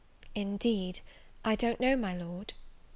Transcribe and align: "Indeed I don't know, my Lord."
"Indeed 0.33 1.01
I 1.45 1.53
don't 1.53 1.79
know, 1.79 1.95
my 1.95 2.15
Lord." 2.17 2.53